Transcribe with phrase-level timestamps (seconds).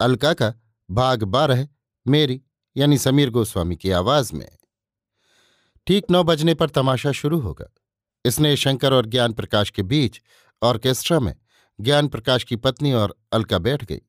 [0.00, 0.54] अलका का
[0.90, 1.68] भाग बारह,
[2.08, 2.42] मेरी
[2.76, 4.56] यानी समीर गोस्वामी की आवाज़ में।
[5.86, 7.72] ठीक नौ बजने पर तमाशा शुरू होगा।
[8.24, 10.20] इसने शंकर और ज्ञान प्रकाश के बीच
[10.62, 11.36] ऑर्केस्ट्रा में
[11.80, 14.00] ज्ञान प्रकाश की पत्नी और अलका बैठ गई।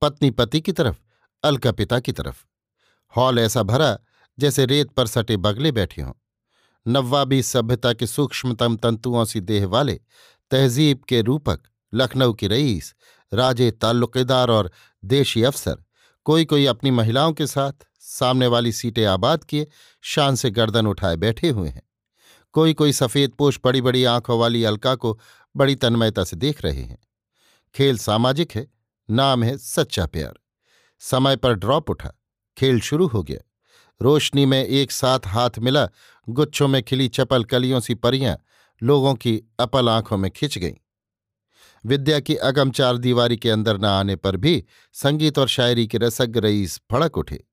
[0.00, 0.96] पत्नी पति की तरफ़,
[1.44, 2.44] अलका पिता की तरफ़।
[3.16, 3.98] हॉल ऐसा भरा
[4.38, 6.12] जैसे रेत पर सटे बगले बैठे हों।
[6.88, 10.00] नव्वाबी सभ्यता के सूक्ष्मतम तंतुओं सी देह वाले
[10.50, 11.60] तहजीब के रूपक
[11.94, 12.94] लखनऊ की रईस
[13.32, 14.70] राजे ताल्लुकेदार और
[15.04, 15.84] देशी अफसर।
[16.24, 19.66] कोई कोई अपनी महिलाओं के साथ सामने वाली सीटें आबाद किए,
[20.02, 21.82] शान से गर्दन उठाए बैठे हुए हैं।
[22.52, 25.20] कोई कोई सफ़ेद पोष बड़ी बड़ी आँखों वाली अलका को
[25.56, 26.98] बड़ी तन्मयता से देख रहे हैं।
[27.74, 28.70] खेल सामाजिक है,
[29.10, 30.34] नाम है सच्चा प्यार।
[30.98, 32.12] समय पर ड्रॉप उठा,
[32.58, 33.50] खेल शुरू हो गया।
[34.02, 35.88] रोशनी में एक साथ हाथ मिला,
[36.28, 38.38] गुच्छों में खिली चपल कलियों सी परियाँ,
[38.82, 40.74] लोगों की अपल आँखों में खिंच गईं।
[41.86, 45.98] विद्या की अगम चार दीवारी के अंदर न आने पर भी संगीत और शायरी के
[45.98, 47.44] रसग रईस फड़क उठे।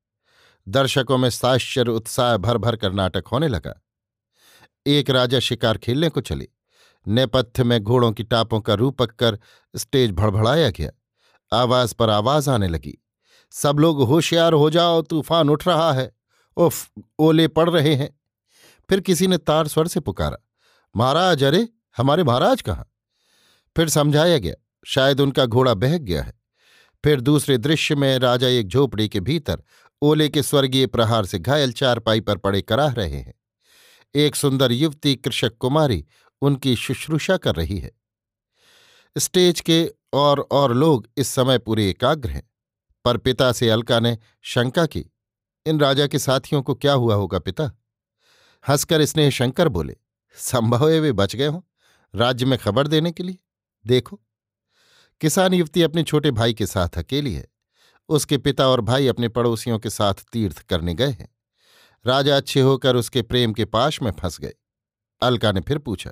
[0.67, 3.81] दर्शकों में साश्चर्य, उत्साह भर भर कर नाटक होने लगा।
[4.87, 6.47] एक राजा शिकार खेलने को चले।
[7.07, 9.39] नेपथ्य में घोड़ों की टापों का रूपक कर
[9.75, 10.91] स्टेज भड़भड़ाया गया।
[11.57, 13.05] आवाज़ पर आवाज़ आने लगी।
[13.51, 16.15] सब लोग होशियार हो जाओ, तूफ़ान उठ रहा है।
[16.57, 18.19] उफ, ओले पड़ रहे हैं।
[18.89, 20.37] फिर किसी ने तार स्वर से पुकारा,
[20.97, 22.89] महाराज, अरे, हमारे महाराज कहाँ?
[23.77, 24.53] फिर समझाया गया,
[24.85, 26.33] शायद उनका घोड़ा बहक गया है।
[27.03, 29.63] फिर दूसरे दृश्य में राजा एक झोपड़ी के भीतर
[30.01, 33.33] ओले के स्वर्गीय प्रहार से घायल चारपाई पर पड़े कराह रहे हैं।
[34.15, 36.05] एक सुंदर युवती कृषक कुमारी
[36.41, 37.91] उनकी शुश्रूषा कर रही है।
[39.15, 42.49] स्टेज के और और लोग इस समय पूरे एकाग्र हैं,
[43.05, 45.05] पर पिता से अलका ने शंका की,
[45.65, 47.71] इन राजा के साथियों को क्या हुआ होगा पिता?
[48.63, 49.95] हंसकर स्नेह शंकर बोले,
[50.37, 51.61] संभव है वे बच गए हों,
[52.13, 53.37] राज्य में खबर देने के लिए।
[53.85, 54.19] देखो,
[55.21, 57.47] किसान युवती अपने छोटे भाई के साथ अकेली है।
[58.09, 61.29] उसके पिता और भाई अपने पड़ोसियों के साथ तीर्थ करने गए हैं।
[62.05, 64.53] राजा अच्छे होकर उसके प्रेम के पाश में फंस गए।
[65.21, 66.11] अलका ने फिर पूछा,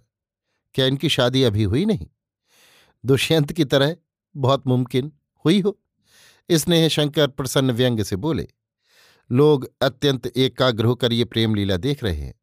[0.75, 2.07] क्या इनकी शादी अभी हुई नहीं?
[3.03, 3.95] दुष्यंत की तरह
[4.35, 5.11] बहुत मुमकिन
[5.45, 5.77] हुई हो।
[6.49, 8.47] इसने शंकर प्रसन्न व्यंग से बोले,
[9.29, 12.33] लोग अत्यंत एकाग्र होकर ये प्रेम लीला देख रहे हैं।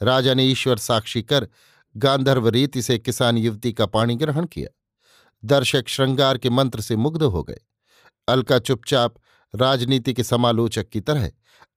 [0.00, 1.48] राजा ने ईश्वर साक्षी कर
[1.96, 4.78] गांधर्व रीति से किसान युवती का पाणी ग्रहण किया।
[5.44, 7.60] दर्शक श्रृंगार के मंत्र से मुग्ध हो गए।
[8.28, 9.14] अलका चुपचाप
[9.54, 11.30] राजनीति के समालोचक की तरह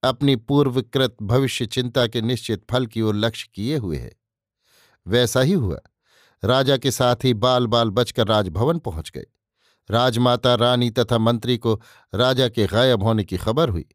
[0.03, 4.15] अपनी पूर्वकृत भविष्य चिंता के निश्चित फल की ओर लक्ष्य किए हुए है।
[5.07, 5.79] वैसा ही हुआ।
[6.43, 9.25] राजा के साथ ही बाल बाल बचकर राजभवन पहुँच गए।
[9.91, 11.81] राजमाता रानी तथा मंत्री को
[12.15, 13.85] राजा के गायब होने की खबर हुई।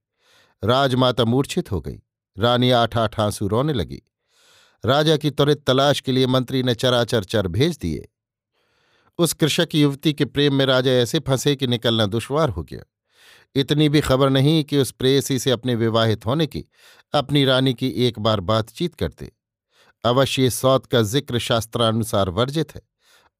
[0.65, 2.03] राजमाता मूर्छित हो गई।
[2.39, 4.03] रानी आठ आठ आँसू रोने लगी।
[4.87, 8.09] राजा की त्वरित तलाश के लिए मंत्री ने चराचर चर भेज दिए।
[9.19, 12.83] उस कृषक युवती के प्रेम में राजा ऐसे फंसे कि निकलना दुश्वार हो गया।
[13.55, 16.65] इतनी भी खबर नहीं कि उस प्रेयसी से अपने विवाहित होने की,
[17.15, 19.33] अपनी रानी की एक बार बातचीत करते।
[20.05, 22.83] अवश्य सौत का ज़िक्र शास्त्रानुसार वर्जित है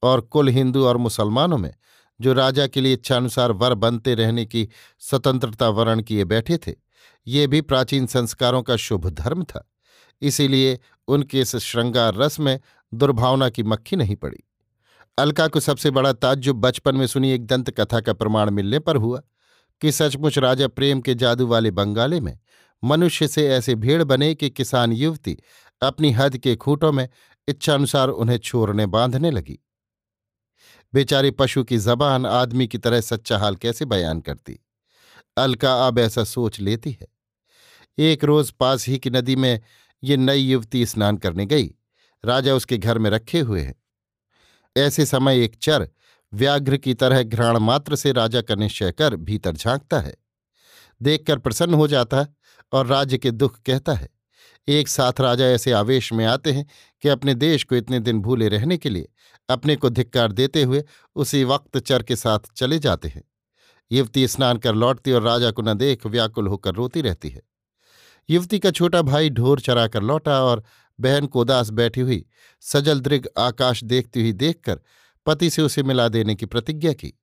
[0.03, 1.73] और कुल हिंदू और मुसलमानों में,
[2.19, 4.67] जो राजा के लिए इच्छानुसार वर बनते रहने की
[4.99, 6.73] स्वतंत्रता वर्ण किए बैठे थे,
[7.27, 9.67] ये भी प्राचीन संस्कारों का शुभ धर्म था।
[10.21, 12.59] इसीलिए उनके इस श्रृंगार रस में
[12.93, 14.43] दुर्भावना की मक्खी नहीं पड़ी।
[15.17, 18.95] अलका को सबसे बड़ा ताज्जुब बचपन में सुनी एक दंत कथा का प्रमाण मिलने पर
[18.95, 19.21] हुआ
[19.81, 22.39] कि सचमुच राजा प्रेम के जादू वाले बंगाले में
[22.83, 25.37] मनुष्य से ऐसे भीड़ बने कि किसान युवती
[25.81, 27.09] अपनी हद के खूंटों में
[27.47, 29.59] इच्छानुसार उन्हें छोड़ने बांधने लगी।
[30.93, 34.59] बेचारे पशु की जबान आदमी की तरह सच्चा हाल कैसे बयान करती?
[35.37, 37.07] अलका अब ऐसा सोच लेती है।
[37.97, 39.59] एक रोज पास ही की नदी में
[40.03, 41.75] ये नई युवती स्नान करने गई।
[42.25, 43.75] राजा उसके घर में रखे हुए हैं।
[44.77, 45.89] ऐसे समय एक चर
[46.33, 50.15] व्याघ्र की तरह घ्राण मात्र से राजा का निश्चय कर भीतर झांकता है।
[51.01, 52.27] देखकर प्रसन्न हो जाता
[52.71, 54.09] और राज्य के दुख कहता है।
[54.67, 56.65] एक साथ राजा ऐसे आवेश में आते हैं
[57.01, 59.09] कि अपने देश को इतने दिन भूले रहने के लिए
[59.49, 60.83] अपने को धिक्कार देते हुए
[61.15, 63.23] उसी वक्त चर के साथ चले जाते हैं।
[63.91, 67.41] युवती स्नान कर लौटती और राजा को न देख व्याकुल होकर रोती रहती है।
[68.29, 70.63] युवती का छोटा भाई ढोर चरा कर लौटा और
[70.99, 72.25] बहन को उदास बैठी हुई,
[72.61, 74.79] सजल दृग आकाश देखती हुई देखकर
[75.25, 77.13] पति से उसे मिला देने की प्रतिज्ञा की।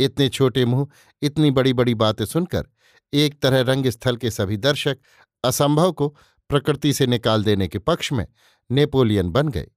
[0.00, 0.86] इतने छोटे मुँह,
[1.22, 2.66] इतनी बड़ी बड़ी बातें सुनकर
[3.12, 4.98] एक तरह रंगस्थल के सभी दर्शक
[5.44, 6.08] असंभव को
[6.48, 8.26] प्रकृति से निकाल देने के पक्ष में
[8.70, 9.68] नेपोलियन बन गए।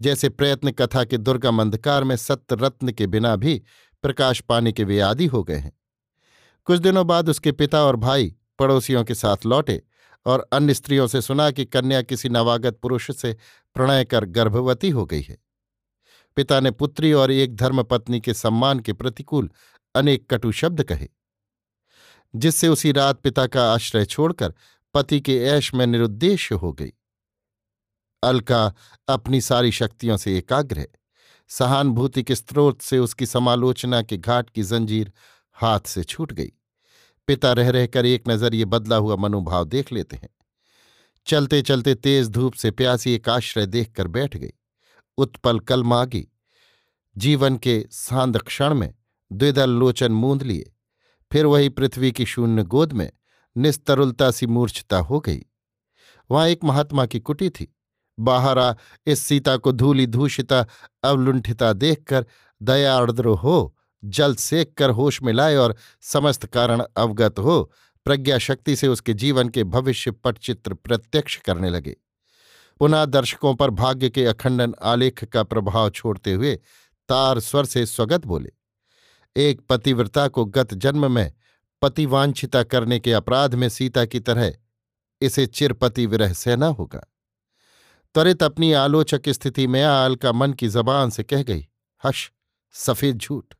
[0.00, 3.62] जैसे प्रयत्न कथा के दुर्गम अंधकार में सत्य रत्न के बिना भी
[4.02, 5.72] प्रकाश पाने के वे आदि हो गए हैं।
[6.64, 9.82] कुछ दिनों बाद उसके पिता और भाई पड़ोसियों के साथ लौटे
[10.26, 13.36] और अन्य स्त्रियों से सुना कि कन्या किसी नवागत पुरुष से
[13.76, 15.36] प्रणय कर गर्भवती हो गई है।
[16.36, 19.50] पिता ने पुत्री और एक धर्मपत्नी के सम्मान के प्रतिकूल
[19.94, 21.08] अनेक कटु शब्द कहे,
[22.34, 24.54] जिससे उसी रात पिता का आश्रय छोड़कर
[24.94, 26.92] पति के ऐश में निरुद्देश्य हो गई।
[28.22, 28.72] अलका
[29.08, 30.88] अपनी सारी शक्तियों से एकाग्र है।
[31.50, 35.12] सहानुभूति के स्रोत से उसकी समालोचना के घाट की जंजीर
[35.56, 36.52] हाथ से छूट गई।
[37.26, 40.28] पिता रह रहकर एक नज़र ये बदला हुआ मनोभाव देख लेते हैं।
[41.26, 44.52] चलते चलते तेज धूप से प्यासी एक आश्रय देखकर बैठ गई।
[45.18, 46.28] उत्पल कल मागी।
[47.16, 48.94] जीवन के सांद क्षण में
[49.32, 50.72] द्विदल लोचन मूंद लिए।
[51.32, 53.10] फिर वही पृथ्वी की शून्य गोद में
[53.56, 55.42] निस्तरुलता सी मूर्छता हो गई।
[56.30, 57.74] वहाँ एक महात्मा की कुटी थी।
[58.18, 58.74] बाहर आ
[59.06, 60.66] इस सीता को धूली धूषिता
[61.02, 62.26] अवलुंठिता देखकर
[62.62, 63.73] दया अर्द्र हो
[64.04, 67.62] जल सेक कर होश में लाए और समस्त कारण अवगत हो।
[68.06, 71.96] प्रज्ञा शक्ति से उसके जीवन के भविष्य पटचित्र प्रत्यक्ष करने लगे।
[72.80, 76.54] पुनः दर्शकों पर भाग्य के अखंडन आलेख का प्रभाव छोड़ते हुए
[77.08, 78.52] तार स्वर से स्वगत बोले,
[79.36, 81.32] एक पतिव्रता को गत जन्म में
[81.82, 84.52] पतिवांछिता करने के अपराध में सीता की तरह
[85.20, 87.00] इसे चिरपति विरह सहना होगा।
[88.14, 91.66] त्वरित अपनी आलोचक स्थिति में आल का मन की जबान से कह गई,
[92.04, 92.30] हश,
[92.74, 93.54] सफ़ेद झूठ।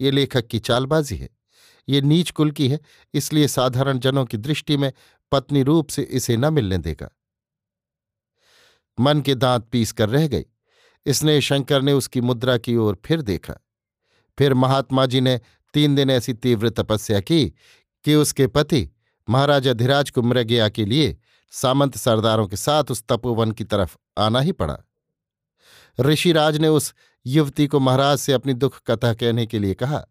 [0.00, 1.28] ये लेखक की चालबाजी है।
[1.88, 2.80] ये नीच कुल की है,
[3.14, 4.92] इसलिए साधारण जनों की दृष्टि में
[5.32, 7.10] पत्नी रूप से इसे न मिलने देगा।
[9.00, 10.44] मन के दांत पीस कर रह गई।
[11.08, 13.54] स्नेह शंकर ने उसकी मुद्रा की ओर फिर देखा।
[14.38, 15.40] फिर महात्मा जी ने
[15.74, 17.54] तीन दिन ऐसी तीव्र तपस्या की
[18.04, 18.90] कि उसके पति
[19.28, 21.18] महाराजा धीराज को मृगया के लिए
[21.50, 24.78] सामंत सरदारों के साथ उस तपोवन की तरफ़ आना ही पड़ा।
[25.98, 26.94] ऋषिराज ने उस
[27.26, 30.04] युवती को महाराज से अपनी दुख कथा कहने के लिए कहा।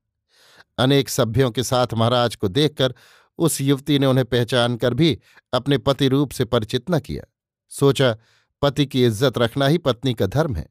[0.77, 2.93] अनेक सभ्यों के साथ महाराज को देखकर
[3.39, 5.17] उस युवती ने उन्हें पहचान कर भी
[5.53, 7.23] अपने पति रूप से परिचित न किया।
[7.71, 8.15] सोचा,
[8.61, 10.67] पति की इज़्ज़त रखना ही पत्नी का धर्म है।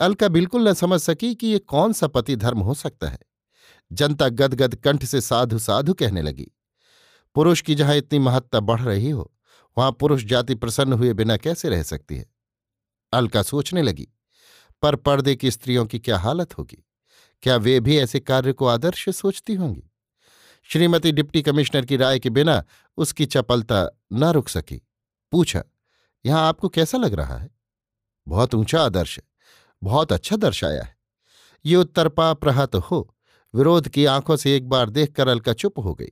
[0.00, 3.18] अलका बिल्कुल न समझ सकी कि ये कौन सा पति धर्म हो सकता है।
[3.92, 6.50] जनता गदगद कंठ से साधु साधु कहने लगी।
[7.36, 9.32] पुरुष की जहाँ इतनी महत्ता बढ़ रही हो,
[9.76, 12.26] वहाँ पुरुष जाति प्रसन्न हुए बिना कैसे रह सकती है?
[13.12, 14.08] अलका सोचने लगी,
[14.82, 16.84] पर पर्दे की स्त्रियों की क्या हालत होगी?
[17.42, 19.84] क्या वे भी ऐसे कार्य को आदर्श सोचती होंगी?
[20.68, 22.62] श्रीमती डिप्टी कमिश्नर की राय के बिना
[22.98, 24.80] उसकी चपलता न रुक सकी।
[25.32, 25.62] पूछा,
[26.24, 27.50] यहाँ आपको कैसा लग रहा है?
[28.26, 29.18] बहुत ऊँचा आदर्श
[29.82, 30.96] बहुत अच्छा दर्शाया है।
[31.64, 33.16] ये उत्तरपा प्रहत हो,
[33.54, 36.10] विरोध की आँखों से एक बार देखकर अलका चुप हो गई।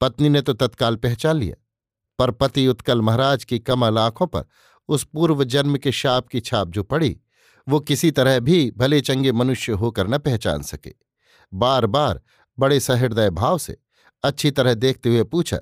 [0.00, 1.54] पत्नी ने तो तत्काल पहचान लिया,
[2.18, 4.44] पर पति उत्कल महाराज की कमल आँखों पर
[4.92, 7.16] उस पूर्व जन्म के शाप की छाप जो पड़ी,
[7.66, 10.94] वो किसी तरह भी भले चंगे मनुष्य होकर न पहचान सके।
[11.52, 12.20] बार बार
[12.58, 13.76] बड़े सहृदय भाव से
[14.24, 15.58] अच्छी तरह देखते हुए पूछा,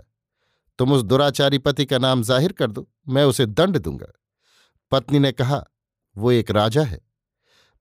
[0.78, 4.12] तुम उस दुराचारी पति का नाम ज़ाहिर कर दो, मैं उसे दंड दूँगा।
[4.92, 5.64] पत्नी ने कहा,
[6.16, 7.00] वो एक राजा है,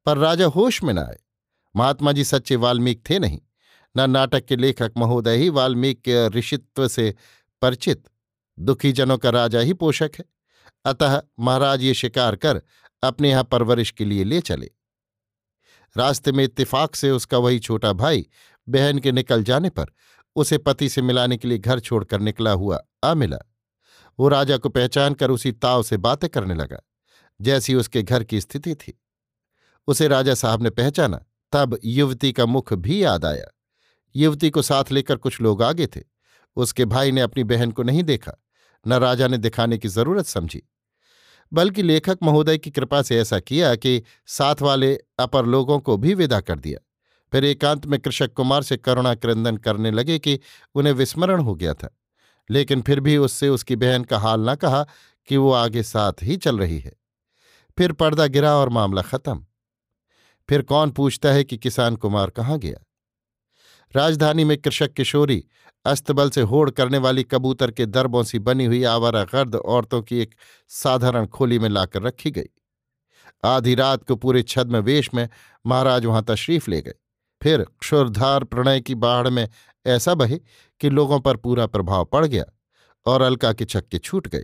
[0.06, 1.18] पर राजा होश में न आए।
[1.76, 3.40] महात्मा जी सच्चे वाल्मीकि थे नहीं,
[3.96, 7.14] न नाटक के लेखक महोदय ही वाल्मीकि के ऋषित्व से
[7.62, 8.04] परिचित।
[8.58, 10.26] दुखी जनों का राजा ही पोषक है।
[10.86, 12.62] अतः महाराज ये शिकार कर
[13.04, 14.70] अपने यहाँ परवरिश के लिए ले चले।
[15.96, 18.26] रास्ते में इत्तेफाक से उसका वही छोटा भाई
[18.68, 19.92] बहन के निकल जाने पर
[20.36, 23.38] उसे पति से मिलाने के लिए घर छोड़कर निकला हुआ आ मिला।
[24.20, 26.80] वो राजा को पहचान कर उसी ताव से बातें करने लगा,
[27.40, 29.00] जैसी उसके घर की स्थिति थी।
[29.88, 33.46] उसे राजा साहब ने पहचाना, तब युवती का मुख भी याद आया।
[34.16, 36.02] युवती को साथ लेकर कुछ लोग आगे थे।
[36.58, 38.34] उसके भाई ने अपनी बहन को नहीं देखा।
[38.88, 40.62] न राजा ने दिखाने की ज़रूरत समझी।
[41.54, 46.14] बल्कि लेखक महोदय की कृपा से ऐसा किया कि साथ वाले अपर लोगों को भी
[46.14, 46.80] विदा कर दिया।
[47.32, 50.40] फिर एकांत में कृषक कुमार से करुणा क्रंदन करने लगे कि
[50.76, 52.00] उन्हें विस्मरण हो गया था।
[52.52, 54.88] लेकिन फिर भी उससे उसकी बहन का हाल न कहा
[55.28, 56.94] कि वो आगे साथ ही चल रही है।
[57.78, 59.46] फिर पर्दा गिरा और मामला खत्म।
[60.50, 62.89] फिर कौन पूछता है कि किसान कुमार कहाँ गया?
[63.96, 65.44] राजधानी में कृषक किशोरी,
[65.86, 70.20] अस्तबल से होड़ करने वाली कबूतर के दरबों सी बनी हुई आवारा गर्द औरतों की
[70.20, 70.36] एक
[70.68, 72.50] साधारण खोली में लाकर रखी गई।
[73.46, 75.30] आधी रात को पूरे छद्म वेश में
[75.66, 76.94] महाराज वहाँ तशरीफ़ ले गए।
[77.44, 79.50] फिर क्षुरधार प्रणय की बाढ़ में
[79.86, 80.40] ऐसा बहे
[80.80, 82.46] कि लोगों पर पूरा प्रभाव पड़ गया
[83.06, 84.44] और अलका के छक्के छूट गए।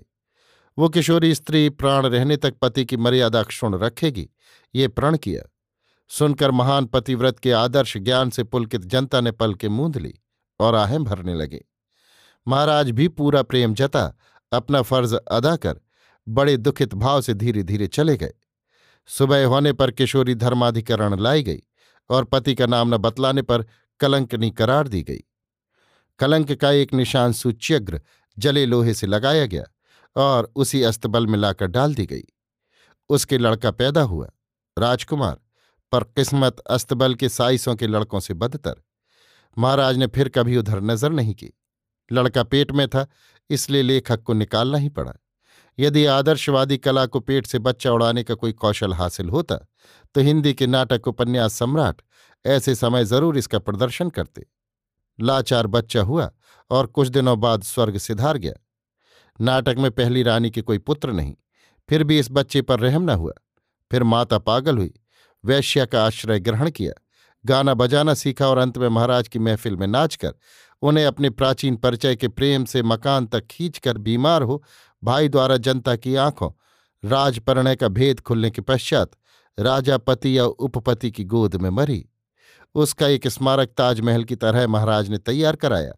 [0.77, 4.29] वो किशोरी स्त्री प्राण रहने तक पति की मर्यादा क्षुण रखेगी,
[4.75, 5.41] ये प्रण किया।
[6.07, 10.13] सुनकर महान पतिव्रत के आदर्श ज्ञान से पुलकित जनता ने पल के मूंद ली
[10.59, 11.65] और आहें भरने लगे।
[12.47, 14.17] महाराज भी पूरा प्रेम जता,
[14.51, 15.79] अपना फ़र्ज़ अदा कर,
[16.27, 18.33] बड़े दुखित भाव से धीरे धीरे चले गए।
[19.07, 21.61] सुबह होने पर किशोरी धर्माधिकरण लाई गई
[22.09, 23.65] और पति का नाम न बतलाने पर
[23.99, 25.23] कलंकनी करार दी गई।
[26.19, 28.01] कलंक का एक निशान सूच्यग्र
[28.37, 29.63] जले लोहे से लगाया गया
[30.15, 32.23] और उसी अस्तबल में लाकर डाल दी गई।
[33.09, 34.29] उसके लड़का पैदा हुआ,
[34.77, 35.44] राजकुमार।
[35.95, 38.81] पर किस्मत अस्तबल के साइसों के लड़कों से बदतर।
[39.57, 41.51] महाराज ने फिर कभी उधर नज़र नहीं की।
[42.11, 43.05] लड़का पेट में था,
[43.49, 45.13] इसलिए लेखक को निकालना ही पड़ा।
[45.77, 49.55] यदि आदर्शवादी कला को पेट से बच्चा उड़ाने का कोई कौशल हासिल होता
[50.15, 52.01] तो हिंदी के नाटक उपन्यास सम्राट
[52.45, 54.45] ऐसे समय ज़रूर इसका प्रदर्शन करते।
[55.19, 56.29] लाचार बच्चा हुआ
[56.71, 58.53] और कुछ दिनों बाद स्वर्ग सिधार गया।
[59.39, 61.35] नाटक में पहली रानी के कोई पुत्र नहीं,
[61.89, 63.33] फिर भी इस बच्चे पर रहम न हुआ।
[63.91, 64.93] फिर माता पागल हुई।
[65.45, 66.93] वैश्या का आश्रय ग्रहण किया।
[67.45, 70.33] गाना बजाना सीखा और अंत में महाराज की महफिल में नाचकर,
[70.81, 74.63] उन्हें अपने प्राचीन परिचय के प्रेम से मकान तक खींचकर बीमार हो,
[75.03, 76.51] भाई द्वारा जनता की आँखों,
[77.09, 79.11] राजपरणय का भेद खुलने के पश्चात
[79.59, 82.09] राजा पति या उपपति की गोद में मरी।
[82.75, 85.93] उसका एक स्मारक ताजमहल की तरह महाराज ने तैयार कराया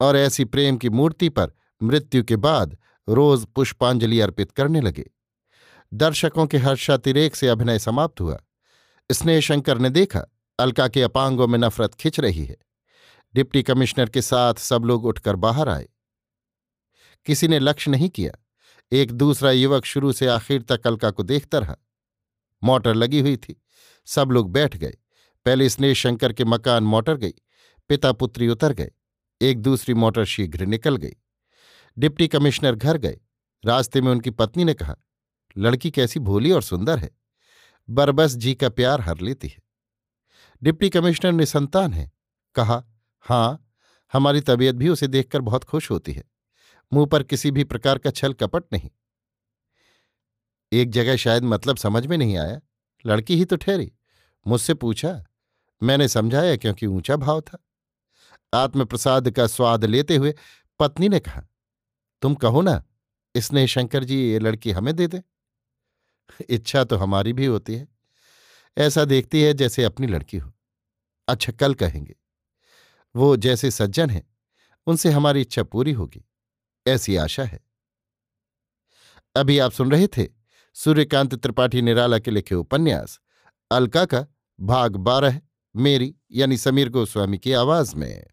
[0.00, 2.76] और ऐसी प्रेम की मूर्ति पर मृत्यु के बाद
[3.08, 5.10] रोज पुष्पांजलि अर्पित करने लगे।
[5.94, 8.38] दर्शकों के हर्षातिरेक से अभिनय समाप्त हुआ।
[9.10, 10.26] स्नेहशंकर ने देखा,
[10.58, 12.56] अलका के अपांगों में नफरत खिंच रही है।
[13.34, 15.88] डिप्टी कमिश्नर के साथ सब लोग उठकर बाहर आए।
[17.24, 18.32] किसी ने लक्ष्य नहीं किया।
[18.92, 21.76] एक दूसरा युवक शुरू से आखिर तक अलका को देखता रहा।
[22.64, 23.62] मोटर लगी हुई थी।
[24.06, 24.94] सब लोग बैठ गए।
[25.44, 27.34] पहले स्नेह शंकर के मकान मोटर गई,
[27.88, 28.90] पिता पुत्री उतर गए।
[29.42, 31.16] एक दूसरी मोटर शीघ्र निकल गई।
[31.98, 33.20] डिप्टी कमिश्नर घर गए।
[33.64, 34.96] रास्ते में उनकी पत्नी ने कहा,
[35.58, 37.21] लड़की कैसी भोली और सुंदर है।
[37.90, 39.62] बरबस जी का प्यार हर लेती है।
[40.62, 42.12] डिप्टी कमिश्नर ने संतान है।
[42.54, 42.84] कहा,
[43.20, 43.74] हाँ,
[44.12, 46.24] हमारी तबीयत भी उसे देखकर बहुत खुश होती है।
[46.92, 48.90] मुँह पर किसी भी प्रकार का छल कपट नहीं।
[50.72, 52.60] एक जगह शायद मतलब समझ में नहीं आया।
[53.06, 53.92] लड़की ही तो ठहरी।
[54.46, 55.24] मुझसे पूछा,
[55.82, 57.58] मैंने समझाया क्योंकि ऊँचा भाव था?
[58.54, 60.34] आत्मप्रसाद का स्वाद लेते हुए
[60.78, 61.42] पत्नी ने कहा,
[62.22, 62.84] तुम कहो ना
[63.36, 65.22] स्नेह शंकर जी ये लड़की हमें दे दे।
[66.48, 67.88] इच्छा तो हमारी भी होती है।
[68.78, 70.52] ऐसा देखती है जैसे अपनी लड़की हो।
[71.28, 72.16] अच्छा कल कहेंगे।
[73.16, 74.36] वो जैसे सज्जन हैं,
[74.86, 76.24] उनसे हमारी इच्छा पूरी होगी।
[76.86, 77.60] ऐसी आशा है।
[79.36, 80.28] अभी आप सुन रहे थे
[80.74, 83.20] सूर्यकांत त्रिपाठी निराला के लिखे उपन्यास,
[83.70, 84.26] अलका का
[84.60, 85.40] भाग बारह,
[85.76, 88.26] मेरी यानी समीर गोस्वामी की आवाज़ में।